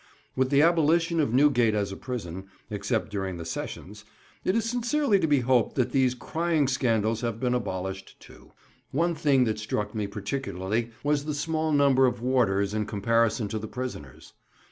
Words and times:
With 0.35 0.49
the 0.49 0.63
abolition 0.63 1.19
of 1.19 1.31
Newgate 1.31 1.75
as 1.75 1.91
a 1.91 1.95
prison, 1.95 2.47
except 2.71 3.11
during 3.11 3.37
the 3.37 3.45
sessions, 3.45 4.03
it 4.43 4.55
is 4.55 4.67
sincerely 4.67 5.19
to 5.19 5.27
be 5.27 5.41
hoped 5.41 5.75
that 5.75 5.91
these 5.91 6.15
crying 6.15 6.67
scandals 6.67 7.21
have 7.21 7.39
been 7.39 7.53
abolished 7.53 8.19
too. 8.19 8.51
One 8.89 9.13
thing 9.13 9.43
that 9.43 9.59
struck 9.59 9.93
me 9.93 10.07
particularly 10.07 10.89
was 11.03 11.25
the 11.25 11.35
small 11.35 11.71
number 11.71 12.07
of 12.07 12.19
warders 12.19 12.73
in 12.73 12.87
comparison 12.87 13.47
to 13.49 13.59
the 13.59 13.67
prisoners. 13.67 14.33